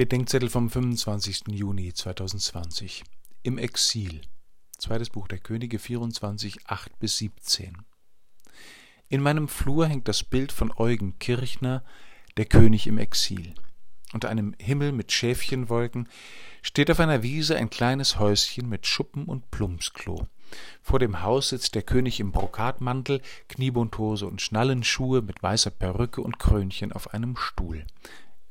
[0.00, 1.48] Bedenkzettel vom 25.
[1.48, 3.04] Juni 2020.
[3.42, 4.22] Im Exil.
[4.78, 7.76] Zweites Buch der Könige 24, 8 bis 17.
[9.10, 11.84] In meinem Flur hängt das Bild von Eugen Kirchner,
[12.38, 13.52] der König im Exil.
[14.14, 16.08] Unter einem Himmel mit Schäfchenwolken
[16.62, 20.26] steht auf einer Wiese ein kleines Häuschen mit Schuppen und Plumpsklo.
[20.80, 26.38] Vor dem Haus sitzt der König im Brokatmantel, Kniebundhose und Schnallenschuhe mit weißer Perücke und
[26.38, 27.84] Krönchen auf einem Stuhl.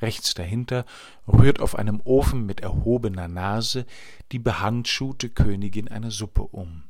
[0.00, 0.84] Rechts dahinter
[1.26, 3.86] rührt auf einem Ofen mit erhobener Nase
[4.32, 6.84] die behandschuhte Königin eine Suppe um.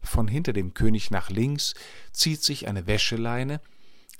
[0.00, 1.74] Von hinter dem König nach links
[2.12, 3.60] zieht sich eine Wäscheleine,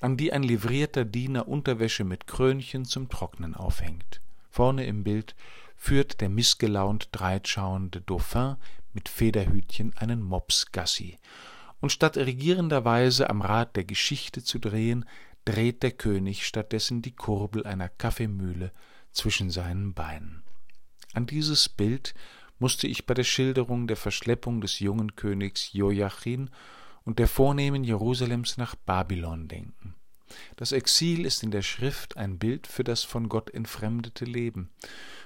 [0.00, 4.20] an die ein livrierter Diener Unterwäsche mit Krönchen zum Trocknen aufhängt.
[4.50, 5.34] Vorne im Bild
[5.76, 8.56] führt der missgelaunt dreitschauende Dauphin
[8.92, 11.18] mit Federhütchen einen Mops Gassi.
[11.80, 15.04] Und statt regierenderweise am Rad der Geschichte zu drehen,
[15.48, 18.70] dreht der König stattdessen die Kurbel einer Kaffeemühle
[19.12, 20.42] zwischen seinen Beinen.
[21.14, 22.14] An dieses Bild
[22.58, 26.50] musste ich bei der Schilderung der Verschleppung des jungen Königs Joachim
[27.04, 29.94] und der Vornehmen Jerusalems nach Babylon denken.
[30.56, 34.68] Das Exil ist in der Schrift ein Bild für das von Gott entfremdete Leben,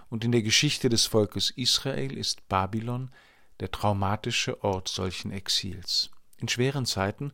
[0.08, 3.10] und in der Geschichte des Volkes Israel ist Babylon
[3.58, 6.10] der traumatische Ort solchen Exils.
[6.38, 7.32] In schweren Zeiten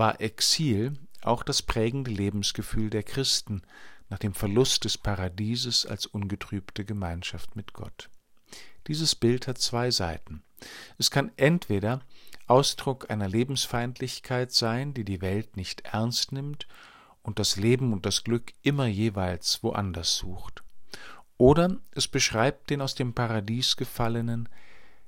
[0.00, 3.60] war Exil auch das prägende Lebensgefühl der Christen
[4.08, 8.08] nach dem Verlust des Paradieses als ungetrübte Gemeinschaft mit Gott.
[8.86, 10.42] Dieses Bild hat zwei Seiten.
[10.96, 12.00] Es kann entweder
[12.46, 16.66] Ausdruck einer Lebensfeindlichkeit sein, die die Welt nicht ernst nimmt
[17.22, 20.62] und das Leben und das Glück immer jeweils woanders sucht.
[21.36, 24.48] Oder es beschreibt den aus dem Paradies gefallenen,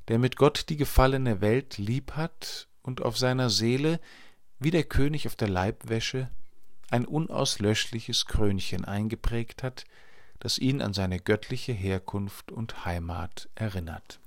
[0.09, 3.99] der mit Gott die gefallene Welt lieb hat und auf seiner Seele
[4.63, 6.31] wie der König auf der Leibwäsche
[6.91, 9.85] ein unauslöschliches Krönchen eingeprägt hat,
[10.41, 14.22] das ihn an seine göttliche Herkunft und Heimat erinnert